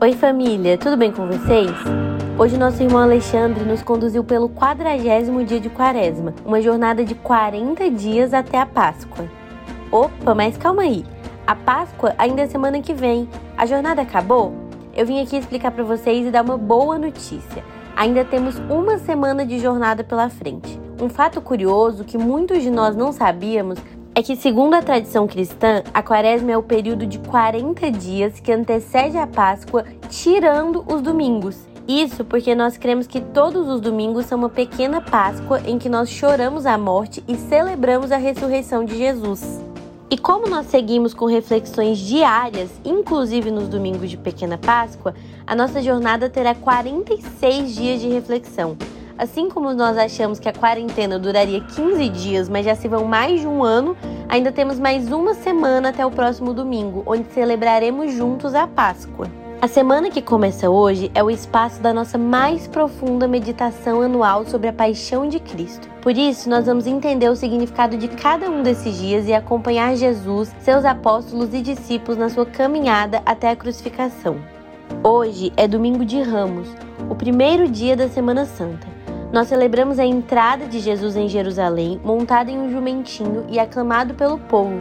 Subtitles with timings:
[0.00, 1.72] Oi família, tudo bem com vocês?
[2.38, 7.90] Hoje nosso irmão Alexandre nos conduziu pelo quadragésimo dia de quaresma, uma jornada de 40
[7.90, 9.28] dias até a Páscoa.
[9.90, 11.04] Opa, mas calma aí,
[11.44, 14.54] a Páscoa ainda é semana que vem, a jornada acabou?
[14.94, 17.64] Eu vim aqui explicar para vocês e dar uma boa notícia.
[17.96, 20.80] Ainda temos uma semana de jornada pela frente.
[21.02, 23.80] Um fato curioso que muitos de nós não sabíamos
[24.18, 28.50] é que, segundo a tradição cristã, a quaresma é o período de 40 dias que
[28.50, 31.56] antecede a Páscoa, tirando os domingos.
[31.86, 36.10] Isso porque nós cremos que todos os domingos são uma pequena Páscoa em que nós
[36.10, 39.62] choramos a morte e celebramos a ressurreição de Jesus.
[40.10, 45.14] E como nós seguimos com reflexões diárias, inclusive nos domingos de Pequena Páscoa,
[45.46, 48.76] a nossa jornada terá 46 dias de reflexão.
[49.18, 53.40] Assim como nós achamos que a quarentena duraria 15 dias, mas já se vão mais
[53.40, 53.96] de um ano,
[54.28, 59.28] ainda temos mais uma semana até o próximo domingo, onde celebraremos juntos a Páscoa.
[59.60, 64.68] A semana que começa hoje é o espaço da nossa mais profunda meditação anual sobre
[64.68, 65.88] a paixão de Cristo.
[66.00, 70.54] Por isso, nós vamos entender o significado de cada um desses dias e acompanhar Jesus,
[70.60, 74.36] seus apóstolos e discípulos na sua caminhada até a crucificação.
[75.02, 76.68] Hoje é domingo de Ramos,
[77.10, 78.97] o primeiro dia da Semana Santa.
[79.30, 84.38] Nós celebramos a entrada de Jesus em Jerusalém, montado em um jumentinho e aclamado pelo
[84.38, 84.78] povo,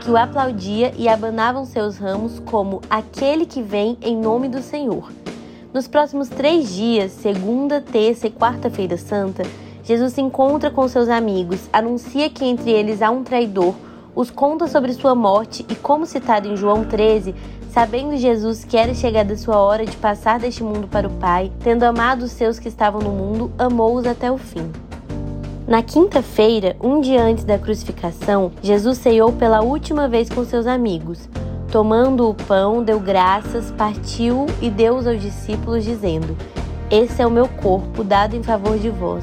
[0.00, 5.12] que o aplaudia e abanavam seus ramos como aquele que vem em nome do Senhor.
[5.74, 9.42] Nos próximos três dias, segunda, terça e quarta-feira santa,
[9.84, 13.74] Jesus se encontra com seus amigos, anuncia que entre eles há um traidor,
[14.14, 17.34] os conta sobre sua morte e, como citado em João 13,
[17.72, 21.84] Sabendo Jesus que era chegada sua hora de passar deste mundo para o Pai, tendo
[21.84, 24.72] amado os seus que estavam no mundo, amou-os até o fim.
[25.68, 31.28] Na quinta-feira, um dia antes da crucificação, Jesus ceiou pela última vez com seus amigos.
[31.70, 36.36] Tomando o pão, deu graças, partiu e deu-os aos discípulos, dizendo:
[36.90, 39.22] Esse é o meu corpo dado em favor de vós.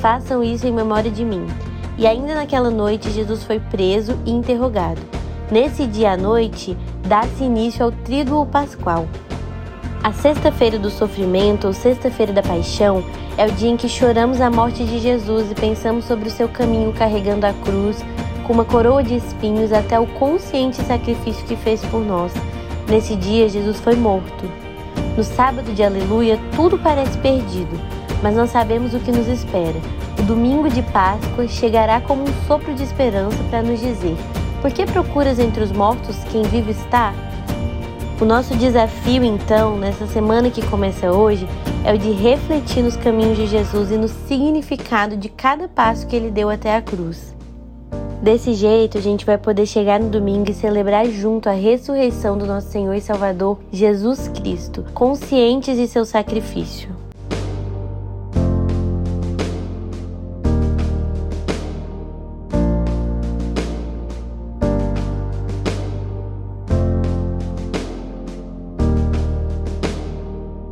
[0.00, 1.46] Façam isso em memória de mim.
[1.98, 5.00] E ainda naquela noite, Jesus foi preso e interrogado.
[5.50, 6.76] Nesse dia à noite,
[7.06, 9.06] dá-se início ao Tríduo Pascual.
[10.02, 13.04] A Sexta-feira do Sofrimento, ou Sexta-feira da Paixão,
[13.36, 16.48] é o dia em que choramos a morte de Jesus e pensamos sobre o seu
[16.48, 18.04] caminho carregando a cruz,
[18.46, 22.32] com uma coroa de espinhos até o consciente sacrifício que fez por nós.
[22.88, 24.50] Nesse dia, Jesus foi morto.
[25.16, 27.78] No sábado de Aleluia, tudo parece perdido,
[28.22, 29.80] mas nós sabemos o que nos espera.
[30.32, 34.16] Domingo de Páscoa chegará como um sopro de esperança para nos dizer:
[34.62, 37.12] por que procuras entre os mortos quem vive está?
[38.18, 41.46] O nosso desafio, então, nessa semana que começa hoje,
[41.84, 46.16] é o de refletir nos caminhos de Jesus e no significado de cada passo que
[46.16, 47.36] ele deu até a cruz.
[48.22, 52.46] Desse jeito, a gente vai poder chegar no domingo e celebrar junto a ressurreição do
[52.46, 56.91] nosso Senhor e Salvador Jesus Cristo, conscientes de seu sacrifício.